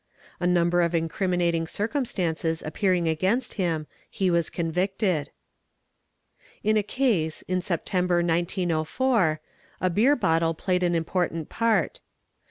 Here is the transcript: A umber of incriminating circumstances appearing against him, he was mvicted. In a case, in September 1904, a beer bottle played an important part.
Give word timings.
A 0.39 0.45
umber 0.45 0.81
of 0.81 0.95
incriminating 0.95 1.67
circumstances 1.67 2.63
appearing 2.65 3.07
against 3.07 3.53
him, 3.53 3.85
he 4.09 4.31
was 4.31 4.49
mvicted. 4.49 5.27
In 6.63 6.75
a 6.75 6.81
case, 6.81 7.43
in 7.43 7.61
September 7.61 8.23
1904, 8.23 9.39
a 9.79 9.89
beer 9.91 10.15
bottle 10.15 10.55
played 10.55 10.81
an 10.81 10.95
important 10.95 11.49
part. 11.49 11.99